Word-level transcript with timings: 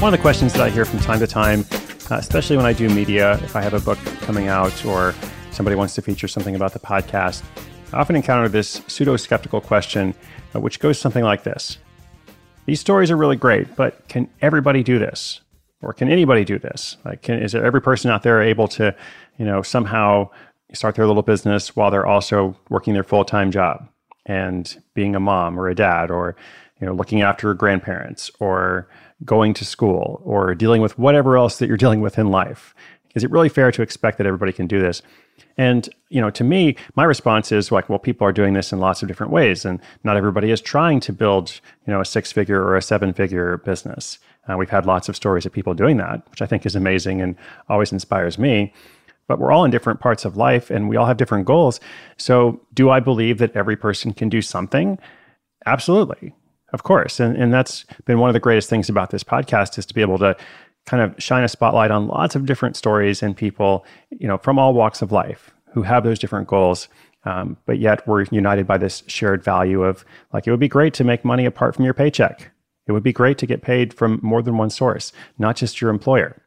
One 0.00 0.14
of 0.14 0.18
the 0.18 0.22
questions 0.22 0.54
that 0.54 0.62
I 0.62 0.70
hear 0.70 0.86
from 0.86 0.98
time 1.00 1.18
to 1.18 1.26
time, 1.26 1.66
uh, 2.10 2.14
especially 2.14 2.56
when 2.56 2.64
I 2.64 2.72
do 2.72 2.88
media, 2.88 3.34
if 3.44 3.54
I 3.54 3.60
have 3.60 3.74
a 3.74 3.80
book 3.80 3.98
coming 4.22 4.48
out 4.48 4.86
or 4.86 5.14
somebody 5.50 5.76
wants 5.76 5.94
to 5.96 6.00
feature 6.00 6.26
something 6.26 6.56
about 6.56 6.72
the 6.72 6.78
podcast, 6.78 7.42
I 7.92 7.98
often 7.98 8.16
encounter 8.16 8.48
this 8.48 8.80
pseudo 8.86 9.18
skeptical 9.18 9.60
question, 9.60 10.14
uh, 10.54 10.60
which 10.60 10.80
goes 10.80 10.98
something 10.98 11.22
like 11.22 11.42
this 11.42 11.76
These 12.64 12.80
stories 12.80 13.10
are 13.10 13.16
really 13.18 13.36
great, 13.36 13.76
but 13.76 14.08
can 14.08 14.26
everybody 14.40 14.82
do 14.82 14.98
this? 14.98 15.42
Or 15.82 15.92
can 15.92 16.08
anybody 16.08 16.46
do 16.46 16.58
this? 16.58 16.96
Like, 17.04 17.20
can, 17.20 17.38
is 17.38 17.52
there 17.52 17.66
every 17.66 17.82
person 17.82 18.10
out 18.10 18.22
there 18.22 18.40
able 18.40 18.68
to, 18.68 18.96
you 19.36 19.44
know, 19.44 19.60
somehow 19.60 20.30
start 20.72 20.94
their 20.94 21.06
little 21.06 21.22
business 21.22 21.76
while 21.76 21.90
they're 21.90 22.06
also 22.06 22.56
working 22.70 22.94
their 22.94 23.04
full 23.04 23.26
time 23.26 23.50
job 23.50 23.86
and 24.24 24.82
being 24.94 25.14
a 25.14 25.20
mom 25.20 25.60
or 25.60 25.68
a 25.68 25.74
dad 25.74 26.10
or, 26.10 26.36
you 26.80 26.86
know, 26.86 26.94
looking 26.94 27.22
after 27.22 27.52
grandparents 27.54 28.30
or 28.40 28.88
going 29.24 29.54
to 29.54 29.64
school 29.64 30.20
or 30.24 30.54
dealing 30.54 30.80
with 30.80 30.98
whatever 30.98 31.36
else 31.36 31.58
that 31.58 31.68
you're 31.68 31.76
dealing 31.84 32.00
with 32.00 32.18
in 32.18 32.30
life? 32.30 32.74
Is 33.14 33.24
it 33.24 33.30
really 33.30 33.48
fair 33.48 33.72
to 33.72 33.82
expect 33.82 34.18
that 34.18 34.26
everybody 34.26 34.52
can 34.52 34.66
do 34.66 34.80
this? 34.80 35.02
And, 35.56 35.88
you 36.10 36.20
know, 36.20 36.30
to 36.30 36.44
me, 36.44 36.76
my 36.94 37.04
response 37.04 37.50
is 37.50 37.72
like, 37.72 37.88
well, 37.88 37.98
people 37.98 38.26
are 38.26 38.32
doing 38.32 38.54
this 38.54 38.72
in 38.72 38.78
lots 38.78 39.02
of 39.02 39.08
different 39.08 39.32
ways, 39.32 39.64
and 39.64 39.80
not 40.04 40.16
everybody 40.16 40.50
is 40.50 40.60
trying 40.60 41.00
to 41.00 41.12
build, 41.12 41.60
you 41.86 41.92
know, 41.92 42.00
a 42.00 42.04
six 42.04 42.30
figure 42.30 42.62
or 42.62 42.76
a 42.76 42.82
seven 42.82 43.12
figure 43.12 43.58
business. 43.58 44.18
Uh, 44.48 44.56
we've 44.56 44.70
had 44.70 44.86
lots 44.86 45.08
of 45.08 45.16
stories 45.16 45.44
of 45.44 45.52
people 45.52 45.74
doing 45.74 45.96
that, 45.98 46.28
which 46.30 46.42
I 46.42 46.46
think 46.46 46.64
is 46.64 46.76
amazing 46.76 47.20
and 47.20 47.36
always 47.68 47.92
inspires 47.92 48.38
me. 48.38 48.72
But 49.28 49.38
we're 49.38 49.52
all 49.52 49.64
in 49.64 49.70
different 49.70 50.00
parts 50.00 50.24
of 50.24 50.36
life 50.36 50.70
and 50.70 50.88
we 50.88 50.96
all 50.96 51.06
have 51.06 51.16
different 51.16 51.46
goals. 51.46 51.78
So, 52.16 52.60
do 52.74 52.90
I 52.90 52.98
believe 53.00 53.38
that 53.38 53.54
every 53.54 53.76
person 53.76 54.12
can 54.12 54.28
do 54.28 54.42
something? 54.42 54.98
Absolutely. 55.66 56.34
Of 56.72 56.82
course. 56.82 57.20
And, 57.20 57.36
and 57.36 57.52
that's 57.52 57.84
been 58.04 58.18
one 58.18 58.30
of 58.30 58.34
the 58.34 58.40
greatest 58.40 58.70
things 58.70 58.88
about 58.88 59.10
this 59.10 59.24
podcast 59.24 59.78
is 59.78 59.86
to 59.86 59.94
be 59.94 60.00
able 60.00 60.18
to 60.18 60.36
kind 60.86 61.02
of 61.02 61.14
shine 61.22 61.44
a 61.44 61.48
spotlight 61.48 61.90
on 61.90 62.08
lots 62.08 62.34
of 62.34 62.46
different 62.46 62.76
stories 62.76 63.22
and 63.22 63.36
people, 63.36 63.84
you 64.10 64.26
know, 64.26 64.38
from 64.38 64.58
all 64.58 64.72
walks 64.72 65.02
of 65.02 65.12
life 65.12 65.50
who 65.72 65.82
have 65.82 66.04
those 66.04 66.18
different 66.18 66.48
goals. 66.48 66.88
Um, 67.24 67.56
but 67.66 67.78
yet 67.78 68.06
we're 68.08 68.24
united 68.30 68.66
by 68.66 68.78
this 68.78 69.02
shared 69.06 69.44
value 69.44 69.82
of 69.82 70.04
like, 70.32 70.46
it 70.46 70.50
would 70.50 70.60
be 70.60 70.68
great 70.68 70.94
to 70.94 71.04
make 71.04 71.24
money 71.24 71.44
apart 71.44 71.74
from 71.74 71.84
your 71.84 71.94
paycheck. 71.94 72.50
It 72.86 72.92
would 72.92 73.02
be 73.02 73.12
great 73.12 73.38
to 73.38 73.46
get 73.46 73.62
paid 73.62 73.92
from 73.92 74.18
more 74.22 74.42
than 74.42 74.56
one 74.56 74.70
source, 74.70 75.12
not 75.38 75.56
just 75.56 75.80
your 75.80 75.90
employer. 75.90 76.42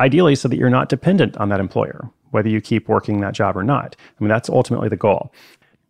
Ideally, 0.00 0.34
so 0.34 0.48
that 0.48 0.56
you're 0.56 0.70
not 0.70 0.88
dependent 0.88 1.36
on 1.38 1.48
that 1.48 1.60
employer, 1.60 2.10
whether 2.30 2.48
you 2.48 2.60
keep 2.60 2.88
working 2.88 3.20
that 3.20 3.34
job 3.34 3.56
or 3.56 3.62
not. 3.62 3.96
I 3.98 4.22
mean, 4.22 4.28
that's 4.28 4.50
ultimately 4.50 4.88
the 4.88 4.96
goal. 4.96 5.32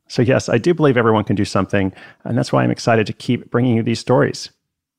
So, 0.08 0.22
yes, 0.22 0.48
I 0.48 0.58
do 0.58 0.74
believe 0.74 0.96
everyone 0.96 1.24
can 1.24 1.36
do 1.36 1.44
something. 1.44 1.92
And 2.24 2.36
that's 2.36 2.52
why 2.52 2.64
I'm 2.64 2.70
excited 2.70 3.06
to 3.06 3.12
keep 3.12 3.50
bringing 3.50 3.76
you 3.76 3.82
these 3.82 4.00
stories. 4.00 4.50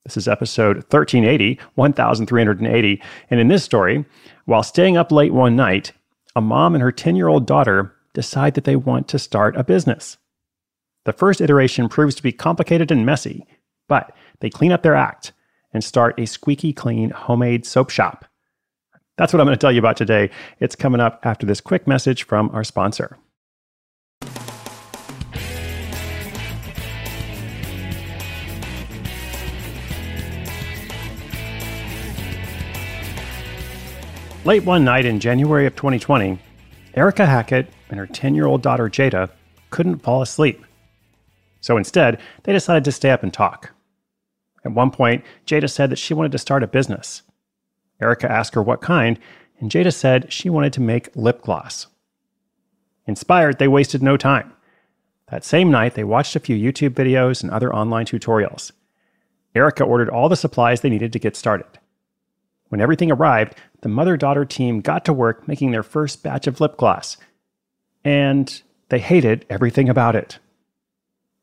This 0.06 0.18
is 0.18 0.28
episode 0.28 0.78
1380, 0.78 1.59
1380. 1.75 3.02
And 3.30 3.40
in 3.40 3.47
this 3.47 3.64
story, 3.64 4.06
while 4.46 4.64
staying 4.64 4.97
up 4.97 5.12
late 5.12 5.34
one 5.34 5.56
night, 5.56 5.92
a 6.36 6.42
mom 6.42 6.74
and 6.74 6.81
her 6.81 6.92
10 6.92 7.16
year 7.16 7.28
old 7.28 7.46
daughter 7.46 7.94
decide 8.14 8.53
that 8.53 8.64
they 8.64 8.75
want 8.75 9.08
to 9.09 9.20
start 9.20 9.58
a 9.58 9.64
business. 9.64 10.18
The 11.06 11.14
first 11.14 11.41
iteration 11.41 11.90
proves 11.90 12.16
to 12.16 12.24
be 12.24 12.31
complicated 12.31 12.91
and 12.91 13.06
messy, 13.06 13.46
but 13.88 14.16
they 14.40 14.50
clean 14.50 14.72
up 14.72 14.84
their 14.84 14.96
act 14.96 15.34
and 15.74 15.84
start 15.84 16.20
a 16.20 16.26
squeaky 16.26 16.74
clean 16.74 17.09
homemade 17.12 17.66
soap 17.66 17.90
shop. 17.90 18.26
That's 19.18 19.34
what 19.34 19.41
I'm 19.41 19.47
going 19.47 19.58
to 19.58 19.62
tell 19.62 19.72
you 19.72 19.80
about 19.80 19.97
today. 19.97 20.30
It's 20.59 20.76
coming 20.76 21.02
up 21.02 21.20
after 21.24 21.46
this 21.46 21.62
quick 21.62 21.88
message 21.88 22.24
from 22.26 22.50
our 22.52 22.64
sponsor. 22.64 23.18
Late 34.45 34.63
one 34.63 34.85
night 34.85 35.05
in 35.05 35.19
January 35.19 35.66
of 35.66 35.75
2020, 35.75 36.39
Erica 36.94 37.25
Hackett 37.25 37.67
and 37.89 38.00
her 38.00 38.07
10 38.07 38.35
year 38.35 38.45
old 38.45 38.61
daughter 38.61 38.89
Jada 38.89 39.29
couldn't 39.69 40.00
fall 40.00 40.22
asleep. 40.22 40.63
So 41.59 41.75
instead, 41.75 42.22
they 42.44 42.53
decided 42.53 42.85
to 42.85 42.94
stay 42.94 43.11
up 43.11 43.22
and 43.22 43.33
talk. 43.33 43.72
At 44.63 44.72
one 44.72 44.91
point, 44.91 45.25
Jada 45.45 45.69
said 45.69 45.89
that 45.89 45.99
she 45.99 46.13
wanted 46.13 46.31
to 46.31 46.38
start 46.38 46.63
a 46.63 46.67
business. 46.67 47.23
Erica 48.01 48.31
asked 48.31 48.55
her 48.55 48.63
what 48.63 48.79
kind, 48.79 49.19
and 49.59 49.69
Jada 49.69 49.94
said 49.94 50.31
she 50.31 50.49
wanted 50.49 50.72
to 50.72 50.81
make 50.81 51.13
lip 51.17 51.41
gloss. 51.41 51.88
Inspired, 53.07 53.59
they 53.59 53.67
wasted 53.67 54.01
no 54.01 54.16
time. 54.16 54.53
That 55.31 55.44
same 55.44 55.69
night, 55.69 55.95
they 55.95 56.05
watched 56.05 56.38
a 56.38 56.39
few 56.39 56.55
YouTube 56.55 56.91
videos 56.91 57.44
and 57.44 57.51
other 57.51 57.75
online 57.75 58.05
tutorials. 58.05 58.72
Erica 59.53 59.83
ordered 59.83 60.09
all 60.09 60.29
the 60.29 60.38
supplies 60.38 60.79
they 60.79 60.89
needed 60.89 61.11
to 61.11 61.19
get 61.19 61.35
started. 61.35 61.67
When 62.69 62.81
everything 62.81 63.12
arrived, 63.12 63.56
the 63.81 63.90
mother 63.90 64.18
daughter 64.18 64.46
team 64.46 64.81
got 64.81 65.06
to 65.06 65.13
work 65.13 65.47
making 65.47 65.72
their 65.72 65.84
first 65.84 66.24
batch 66.24 66.47
of 66.47 66.62
lip 66.62 66.78
gloss. 66.78 67.18
And 68.03 68.62
they 68.90 69.00
hated 69.00 69.46
everything 69.50 69.90
about 69.90 70.16
it. 70.16 70.40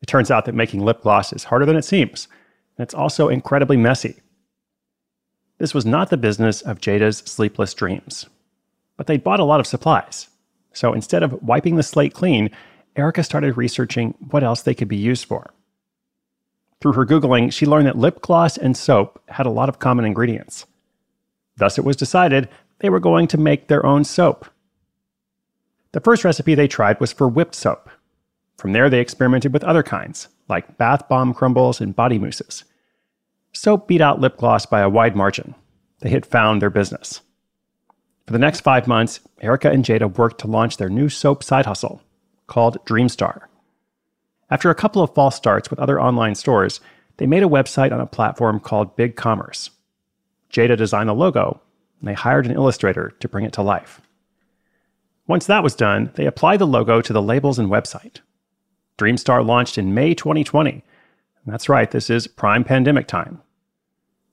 It 0.03 0.07
turns 0.07 0.31
out 0.31 0.45
that 0.45 0.55
making 0.55 0.85
lip 0.85 1.03
gloss 1.03 1.33
is 1.33 1.45
harder 1.45 1.67
than 1.67 1.77
it 1.77 1.85
seems, 1.85 2.29
and 2.77 2.85
it's 2.85 2.95
also 2.95 3.29
incredibly 3.29 3.77
messy. 3.77 4.21
This 5.59 5.75
was 5.75 5.87
not 5.87 6.11
the 6.11 6.17
business 6.17 6.63
of 6.63 6.81
Jada's 6.81 7.19
sleepless 7.19 7.75
dreams. 7.75 8.27
But 8.97 9.07
they 9.07 9.17
bought 9.17 9.41
a 9.41 9.45
lot 9.45 9.61
of 9.61 9.67
supplies. 9.67 10.29
So 10.73 10.93
instead 10.93 11.23
of 11.23 11.43
wiping 11.43 11.77
the 11.77 11.83
slate 11.83 12.15
clean, 12.15 12.51
Erica 12.95 13.23
started 13.23 13.57
researching 13.57 14.15
what 14.31 14.43
else 14.43 14.63
they 14.63 14.75
could 14.75 14.89
be 14.89 14.97
used 14.97 15.25
for. 15.25 15.51
Through 16.81 16.93
her 16.93 17.07
Googling, 17.07 17.53
she 17.53 17.67
learned 17.67 17.87
that 17.87 17.99
lip 17.99 18.21
gloss 18.21 18.57
and 18.57 18.77
soap 18.77 19.23
had 19.29 19.47
a 19.47 19.51
lot 19.51 19.69
of 19.69 19.79
common 19.79 20.05
ingredients. 20.05 20.67
Thus, 21.57 21.79
it 21.79 21.85
was 21.85 21.97
decided 21.97 22.49
they 22.79 22.91
were 22.91 23.01
going 23.01 23.27
to 23.29 23.39
make 23.39 23.69
their 23.69 23.85
own 23.85 24.05
soap. 24.05 24.47
The 25.93 26.01
first 26.01 26.25
recipe 26.25 26.55
they 26.55 26.69
tried 26.69 27.01
was 27.01 27.13
for 27.13 27.29
whipped 27.29 27.55
soap. 27.55 27.89
From 28.59 28.73
there, 28.73 28.91
they 28.91 29.01
experimented 29.01 29.53
with 29.53 29.65
other 29.65 29.83
kinds, 29.83 30.29
like 30.49 30.77
bath 30.77 31.09
bomb 31.09 31.33
crumbles 31.35 31.81
and 31.81 31.97
body 31.97 32.19
mousses. 32.19 32.65
Soap 33.53 33.89
beat 33.89 34.01
out 34.01 34.21
lip 34.21 34.37
gloss 34.37 34.67
by 34.67 34.81
a 34.81 34.89
wide 34.89 35.17
margin. 35.17 35.55
They 36.01 36.11
had 36.11 36.27
found 36.27 36.61
their 36.61 36.71
business. 36.71 37.23
For 38.27 38.33
the 38.33 38.39
next 38.39 38.61
five 38.61 38.87
months, 38.87 39.21
Erica 39.41 39.71
and 39.71 39.85
Jada 39.85 40.15
worked 40.19 40.41
to 40.41 40.47
launch 40.47 40.77
their 40.77 40.89
new 40.91 41.09
soap 41.09 41.43
side 41.43 41.65
hustle 41.65 42.03
called 42.47 42.85
Dreamstar. 42.85 43.43
After 44.51 44.69
a 44.69 44.75
couple 44.75 45.03
of 45.03 45.15
false 45.15 45.37
starts 45.37 45.71
with 45.71 45.79
other 45.79 46.01
online 46.01 46.35
stores, 46.35 46.81
they 47.17 47.27
made 47.27 47.43
a 47.43 47.49
website 47.49 47.93
on 47.93 48.01
a 48.01 48.07
platform 48.07 48.61
called 48.61 48.97
BigCommerce. 48.97 49.71
Jada 50.51 50.77
designed 50.77 51.09
the 51.09 51.15
logo, 51.15 51.61
and 52.01 52.09
they 52.09 52.15
hired 52.15 52.47
an 52.47 52.55
illustrator 52.55 53.11
to 53.21 53.29
bring 53.29 53.45
it 53.45 53.53
to 53.55 53.63
life. 53.63 54.01
Once 55.27 55.47
that 55.47 55.63
was 55.63 55.75
done, 55.75 56.11
they 56.15 56.27
applied 56.27 56.61
the 56.61 56.67
logo 56.67 57.01
to 57.01 57.13
the 57.13 57.23
labels 57.23 57.59
and 57.59 57.69
website. 57.69 58.21
Dreamstar 58.99 59.45
launched 59.45 59.77
in 59.77 59.95
May 59.95 60.15
2020. 60.15 60.71
And 60.71 60.83
That's 61.47 61.69
right, 61.69 61.91
this 61.91 62.09
is 62.09 62.27
prime 62.27 62.65
pandemic 62.65 63.07
time. 63.07 63.43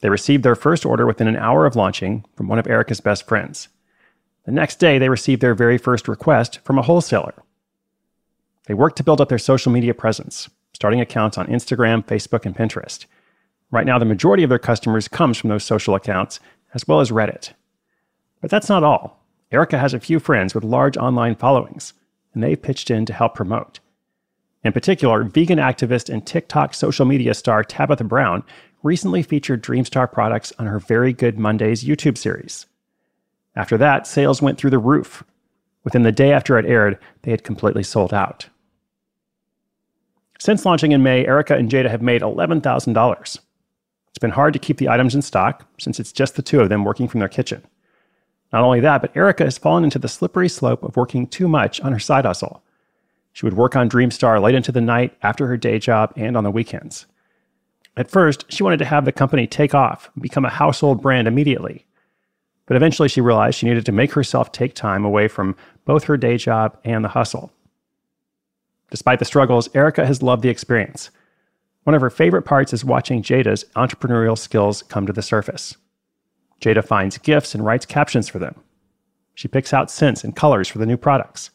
They 0.02 0.10
received 0.10 0.44
their 0.44 0.56
first 0.56 0.86
order 0.86 1.06
within 1.06 1.28
an 1.28 1.36
hour 1.36 1.66
of 1.66 1.76
launching 1.76 2.26
from 2.36 2.48
one 2.48 2.60
of 2.60 2.68
Erica's 2.68 3.00
best 3.00 3.28
friends. 3.28 3.70
The 4.46 4.52
next 4.52 4.78
day, 4.78 4.98
they 4.98 5.10
received 5.10 5.42
their 5.42 5.56
very 5.56 5.78
first 5.78 6.08
request 6.08 6.60
from 6.64 6.78
a 6.78 6.82
wholesaler. 6.82 7.34
They 8.68 8.74
worked 8.74 8.98
to 8.98 9.04
build 9.04 9.22
up 9.22 9.30
their 9.30 9.38
social 9.38 9.72
media 9.72 9.94
presence, 9.94 10.50
starting 10.74 11.00
accounts 11.02 11.38
on 11.38 11.48
Instagram, 11.48 12.06
Facebook, 12.06 12.46
and 12.46 12.56
Pinterest. 12.56 13.06
Right 13.74 13.88
now, 13.88 13.98
the 13.98 14.06
majority 14.06 14.44
of 14.44 14.50
their 14.50 14.60
customers 14.60 15.08
comes 15.08 15.36
from 15.36 15.50
those 15.50 15.64
social 15.64 15.96
accounts, 15.96 16.40
as 16.76 16.88
well 16.88 17.00
as 17.00 17.10
Reddit. 17.10 17.54
But 18.40 18.52
that's 18.52 18.70
not 18.70 18.84
all. 18.84 19.26
Erica 19.52 19.80
has 19.80 19.96
a 19.96 20.00
few 20.00 20.20
friends 20.20 20.54
with 20.54 20.64
large 20.64 20.96
online 20.96 21.34
followings, 21.34 21.94
and 22.36 22.44
they've 22.44 22.62
pitched 22.62 22.92
in 22.92 23.04
to 23.08 23.14
help 23.14 23.34
promote. 23.34 23.80
In 24.64 24.74
particular, 24.74 25.24
vegan 25.24 25.58
activist 25.58 26.14
and 26.14 26.24
TikTok 26.24 26.76
social 26.76 27.08
media 27.08 27.34
star 27.34 27.64
Tabitha 27.64 28.04
Brown 28.04 28.44
recently 28.84 29.24
featured 29.24 29.64
Dreamstar 29.64 30.12
products 30.12 30.54
on 30.60 30.68
her 30.68 30.78
Very 30.78 31.12
Good 31.12 31.40
Mondays 31.40 31.84
YouTube 31.84 32.20
series. 32.20 32.68
After 33.56 33.76
that, 33.80 34.06
sales 34.06 34.40
went 34.40 34.60
through 34.60 34.70
the 34.70 34.78
roof. 34.78 35.24
Within 35.84 36.04
the 36.04 36.12
day 36.12 36.32
after 36.32 36.60
it 36.60 36.68
aired, 36.68 37.00
they 37.24 37.32
had 37.32 37.44
completely 37.44 37.82
sold 37.82 38.14
out. 38.14 38.50
Since 40.38 40.64
launching 40.64 40.92
in 40.92 41.02
May, 41.02 41.26
Erica 41.26 41.56
and 41.56 41.72
Jada 41.72 41.90
have 41.90 42.04
made 42.04 42.22
$11,000. 42.22 43.40
It's 44.14 44.20
been 44.20 44.30
hard 44.30 44.54
to 44.54 44.60
keep 44.60 44.78
the 44.78 44.90
items 44.90 45.16
in 45.16 45.24
stock 45.24 45.68
since 45.80 46.00
it's 46.00 46.12
just 46.12 46.36
the 46.36 46.44
two 46.44 46.62
of 46.62 46.70
them 46.70 46.84
working 46.84 47.08
from 47.08 47.20
their 47.20 47.28
kitchen. 47.28 47.64
Not 48.52 48.64
only 48.64 48.80
that, 48.82 49.02
but 49.02 49.18
Erica 49.18 49.44
has 49.44 49.58
fallen 49.58 49.84
into 49.84 49.98
the 49.98 50.08
slippery 50.08 50.48
slope 50.48 50.84
of 50.84 50.96
working 50.96 51.26
too 51.26 51.48
much 51.48 51.82
on 51.82 51.92
her 51.94 52.00
side 52.00 52.26
hustle. 52.26 52.62
She 53.32 53.44
would 53.44 53.56
work 53.56 53.76
on 53.76 53.90
Dreamstar 53.90 54.40
late 54.40 54.54
into 54.54 54.72
the 54.72 54.82
night 54.82 55.18
after 55.24 55.48
her 55.48 55.58
day 55.58 55.80
job 55.80 56.14
and 56.16 56.38
on 56.38 56.44
the 56.44 56.52
weekends. 56.52 57.08
At 57.98 58.12
first, 58.12 58.46
she 58.50 58.62
wanted 58.62 58.78
to 58.78 58.86
have 58.86 59.06
the 59.06 59.12
company 59.12 59.48
take 59.48 59.74
off 59.74 60.12
and 60.14 60.22
become 60.22 60.46
a 60.46 60.50
household 60.50 61.02
brand 61.02 61.28
immediately. 61.28 61.88
But 62.68 62.78
eventually, 62.78 63.10
she 63.10 63.20
realized 63.20 63.58
she 63.58 63.66
needed 63.66 63.88
to 63.88 63.92
make 63.92 64.12
herself 64.12 64.52
take 64.52 64.76
time 64.76 65.04
away 65.04 65.28
from 65.28 65.56
both 65.86 66.04
her 66.04 66.18
day 66.18 66.38
job 66.38 66.78
and 66.86 67.04
the 67.04 67.10
hustle. 67.10 67.52
Despite 68.92 69.18
the 69.18 69.26
struggles, 69.26 69.70
Erica 69.74 70.06
has 70.06 70.22
loved 70.22 70.44
the 70.44 70.50
experience. 70.50 71.10
One 71.84 71.96
of 71.96 72.02
her 72.02 72.10
favorite 72.10 72.44
parts 72.44 72.74
is 72.74 72.86
watching 72.86 73.22
Jada's 73.22 73.66
entrepreneurial 73.76 74.38
skills 74.38 74.84
come 74.84 75.06
to 75.06 75.14
the 75.14 75.22
surface. 75.22 75.76
Jada 76.62 76.84
finds 76.84 77.18
gifts 77.18 77.54
and 77.54 77.66
writes 77.66 77.86
captions 77.86 78.30
for 78.30 78.40
them. 78.40 78.56
She 79.36 79.48
picks 79.48 79.74
out 79.74 79.92
scents 79.92 80.24
and 80.24 80.36
colors 80.36 80.68
for 80.68 80.78
the 80.78 80.86
new 80.86 80.98
products. 80.98 81.50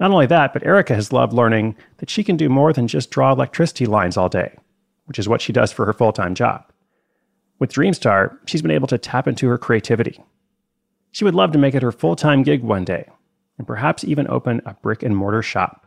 Not 0.00 0.10
only 0.10 0.26
that, 0.26 0.52
but 0.52 0.64
Erica 0.64 0.94
has 0.94 1.12
loved 1.12 1.32
learning 1.32 1.76
that 1.98 2.10
she 2.10 2.24
can 2.24 2.36
do 2.36 2.48
more 2.48 2.72
than 2.72 2.88
just 2.88 3.10
draw 3.10 3.32
electricity 3.32 3.86
lines 3.86 4.16
all 4.16 4.28
day, 4.28 4.56
which 5.04 5.18
is 5.18 5.28
what 5.28 5.40
she 5.40 5.52
does 5.52 5.72
for 5.72 5.84
her 5.84 5.92
full 5.92 6.12
time 6.12 6.34
job. 6.34 6.64
With 7.58 7.72
Dreamstar, 7.72 8.36
she's 8.46 8.62
been 8.62 8.70
able 8.70 8.88
to 8.88 8.98
tap 8.98 9.28
into 9.28 9.46
her 9.48 9.58
creativity. 9.58 10.20
She 11.12 11.24
would 11.24 11.34
love 11.34 11.52
to 11.52 11.58
make 11.58 11.74
it 11.74 11.82
her 11.82 11.92
full 11.92 12.16
time 12.16 12.42
gig 12.42 12.62
one 12.62 12.84
day, 12.84 13.08
and 13.58 13.66
perhaps 13.66 14.02
even 14.02 14.26
open 14.28 14.62
a 14.64 14.74
brick 14.74 15.02
and 15.02 15.16
mortar 15.16 15.42
shop. 15.42 15.81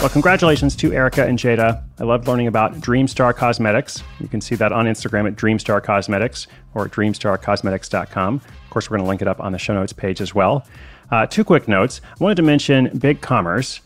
Well, 0.00 0.08
congratulations 0.08 0.74
to 0.76 0.94
Erica 0.94 1.26
and 1.26 1.38
Jada. 1.38 1.82
I 1.98 2.04
loved 2.04 2.26
learning 2.26 2.46
about 2.46 2.72
Dreamstar 2.76 3.36
Cosmetics. 3.36 4.02
You 4.18 4.28
can 4.28 4.40
see 4.40 4.54
that 4.54 4.72
on 4.72 4.86
Instagram 4.86 5.26
at 5.26 5.36
Dreamstar 5.36 5.82
Cosmetics 5.82 6.46
or 6.72 6.86
at 6.86 6.90
dreamstarcosmetics.com. 6.90 8.34
Of 8.36 8.70
course, 8.70 8.88
we're 8.88 8.96
going 8.96 9.04
to 9.04 9.08
link 9.10 9.20
it 9.20 9.28
up 9.28 9.40
on 9.40 9.52
the 9.52 9.58
show 9.58 9.74
notes 9.74 9.92
page 9.92 10.22
as 10.22 10.34
well. 10.34 10.66
Uh, 11.10 11.26
two 11.26 11.44
quick 11.44 11.68
notes. 11.68 12.00
I 12.18 12.24
wanted 12.24 12.36
to 12.36 12.42
mention 12.42 12.96
Big 12.98 13.20
Commerce. 13.20 13.82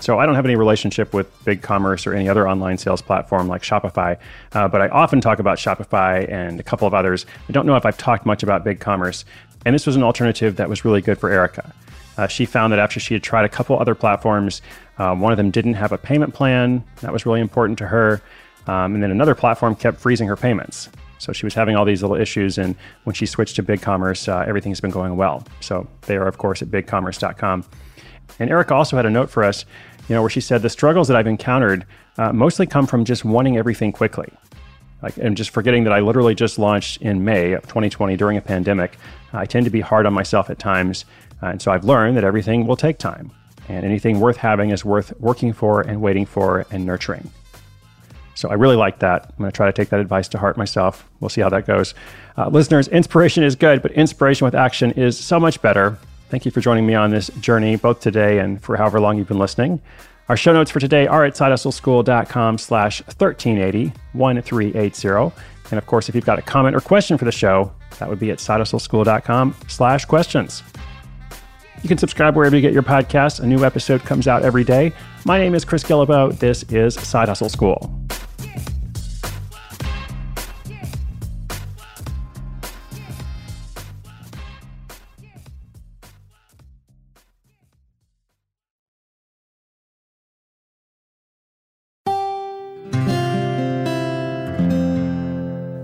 So 0.00 0.18
I 0.18 0.24
don't 0.24 0.34
have 0.34 0.46
any 0.46 0.56
relationship 0.56 1.12
with 1.12 1.28
Big 1.44 1.60
Commerce 1.60 2.06
or 2.06 2.14
any 2.14 2.26
other 2.26 2.48
online 2.48 2.78
sales 2.78 3.02
platform 3.02 3.48
like 3.48 3.60
Shopify, 3.60 4.16
uh, 4.52 4.66
but 4.68 4.80
I 4.80 4.88
often 4.88 5.20
talk 5.20 5.40
about 5.40 5.58
Shopify 5.58 6.26
and 6.32 6.58
a 6.58 6.62
couple 6.62 6.88
of 6.88 6.94
others. 6.94 7.26
I 7.50 7.52
don't 7.52 7.66
know 7.66 7.76
if 7.76 7.84
I've 7.84 7.98
talked 7.98 8.24
much 8.24 8.42
about 8.42 8.64
Big 8.64 8.80
Commerce, 8.80 9.26
and 9.66 9.74
this 9.74 9.84
was 9.86 9.94
an 9.96 10.04
alternative 10.04 10.56
that 10.56 10.70
was 10.70 10.86
really 10.86 11.02
good 11.02 11.18
for 11.18 11.28
Erica. 11.28 11.74
Uh, 12.18 12.26
she 12.26 12.44
found 12.44 12.72
that 12.72 12.80
after 12.80 12.98
she 12.98 13.14
had 13.14 13.22
tried 13.22 13.44
a 13.44 13.48
couple 13.48 13.78
other 13.78 13.94
platforms, 13.94 14.60
um, 14.98 15.20
one 15.20 15.32
of 15.32 15.36
them 15.36 15.50
didn't 15.50 15.74
have 15.74 15.92
a 15.92 15.98
payment 15.98 16.34
plan. 16.34 16.84
That 17.00 17.12
was 17.12 17.24
really 17.24 17.40
important 17.40 17.78
to 17.78 17.86
her. 17.86 18.20
Um, 18.66 18.94
and 18.94 19.02
then 19.02 19.10
another 19.10 19.34
platform 19.34 19.74
kept 19.76 19.98
freezing 19.98 20.28
her 20.28 20.36
payments. 20.36 20.90
So 21.18 21.32
she 21.32 21.46
was 21.46 21.54
having 21.54 21.76
all 21.76 21.84
these 21.84 22.02
little 22.02 22.16
issues. 22.16 22.58
And 22.58 22.76
when 23.04 23.14
she 23.14 23.24
switched 23.24 23.56
to 23.56 23.62
BigCommerce, 23.62 24.28
uh, 24.28 24.44
everything 24.46 24.72
has 24.72 24.80
been 24.80 24.90
going 24.90 25.16
well. 25.16 25.46
So 25.60 25.88
they 26.02 26.16
are, 26.16 26.26
of 26.26 26.38
course, 26.38 26.60
at 26.60 26.68
bigcommerce.com. 26.68 27.64
And 28.40 28.50
Erica 28.50 28.74
also 28.74 28.96
had 28.96 29.06
a 29.06 29.10
note 29.10 29.30
for 29.30 29.42
us, 29.42 29.64
you 30.08 30.14
know, 30.14 30.20
where 30.20 30.30
she 30.30 30.40
said 30.40 30.62
the 30.62 30.70
struggles 30.70 31.08
that 31.08 31.16
I've 31.16 31.26
encountered 31.26 31.86
uh, 32.18 32.32
mostly 32.32 32.66
come 32.66 32.86
from 32.86 33.04
just 33.04 33.24
wanting 33.24 33.56
everything 33.56 33.92
quickly. 33.92 34.28
Like, 35.02 35.16
and 35.16 35.36
just 35.36 35.50
forgetting 35.50 35.84
that 35.84 35.92
I 35.92 36.00
literally 36.00 36.34
just 36.34 36.58
launched 36.58 37.00
in 37.00 37.24
May 37.24 37.52
of 37.52 37.62
2020 37.62 38.16
during 38.16 38.36
a 38.36 38.40
pandemic. 38.40 38.98
I 39.32 39.46
tend 39.46 39.64
to 39.64 39.70
be 39.70 39.80
hard 39.80 40.06
on 40.06 40.12
myself 40.12 40.50
at 40.50 40.58
times 40.58 41.04
uh, 41.42 41.46
and 41.46 41.62
so 41.62 41.70
I've 41.70 41.84
learned 41.84 42.16
that 42.16 42.24
everything 42.24 42.66
will 42.66 42.76
take 42.76 42.98
time, 42.98 43.30
and 43.68 43.84
anything 43.84 44.20
worth 44.20 44.36
having 44.36 44.70
is 44.70 44.84
worth 44.84 45.12
working 45.20 45.52
for 45.52 45.80
and 45.80 46.00
waiting 46.00 46.26
for 46.26 46.66
and 46.70 46.84
nurturing. 46.84 47.30
So 48.34 48.48
I 48.48 48.54
really 48.54 48.76
like 48.76 49.00
that. 49.00 49.24
I'm 49.30 49.38
going 49.38 49.50
to 49.50 49.56
try 49.56 49.66
to 49.66 49.72
take 49.72 49.88
that 49.88 49.98
advice 49.98 50.28
to 50.28 50.38
heart 50.38 50.56
myself. 50.56 51.08
We'll 51.18 51.28
see 51.28 51.40
how 51.40 51.48
that 51.48 51.66
goes. 51.66 51.94
Uh, 52.36 52.48
listeners, 52.48 52.86
inspiration 52.86 53.42
is 53.42 53.56
good, 53.56 53.82
but 53.82 53.90
inspiration 53.92 54.44
with 54.44 54.54
action 54.54 54.92
is 54.92 55.18
so 55.18 55.40
much 55.40 55.60
better. 55.60 55.98
Thank 56.30 56.44
you 56.44 56.52
for 56.52 56.60
joining 56.60 56.86
me 56.86 56.94
on 56.94 57.10
this 57.10 57.28
journey, 57.40 57.74
both 57.74 57.98
today 57.98 58.38
and 58.38 58.62
for 58.62 58.76
however 58.76 59.00
long 59.00 59.18
you've 59.18 59.26
been 59.26 59.40
listening. 59.40 59.80
Our 60.28 60.36
show 60.36 60.52
notes 60.52 60.70
for 60.70 60.78
today 60.78 61.06
are 61.06 61.24
at 61.24 61.34
sidehustleschool.com 61.34 62.58
slash 62.58 63.00
1380, 63.02 63.92
1380. 64.12 65.34
And 65.70 65.78
of 65.78 65.86
course, 65.86 66.08
if 66.08 66.14
you've 66.14 66.26
got 66.26 66.38
a 66.38 66.42
comment 66.42 66.76
or 66.76 66.80
question 66.80 67.18
for 67.18 67.24
the 67.24 67.32
show, 67.32 67.72
that 67.98 68.08
would 68.08 68.20
be 68.20 68.30
at 68.30 68.38
sidehustleschool.com 68.38 69.56
slash 69.66 70.04
questions. 70.04 70.62
You 71.82 71.88
can 71.88 71.98
subscribe 71.98 72.34
wherever 72.34 72.56
you 72.56 72.62
get 72.62 72.72
your 72.72 72.82
podcasts. 72.82 73.40
A 73.40 73.46
new 73.46 73.64
episode 73.64 74.02
comes 74.02 74.26
out 74.26 74.42
every 74.42 74.64
day. 74.64 74.92
My 75.24 75.38
name 75.38 75.54
is 75.54 75.64
Chris 75.64 75.84
Guillebeau. 75.84 76.36
This 76.38 76.64
is 76.64 76.94
Side 76.94 77.28
Hustle 77.28 77.48
School. 77.48 77.94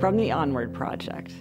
From 0.01 0.19
the 0.19 0.33
Onward 0.33 0.75
Project. 0.75 1.33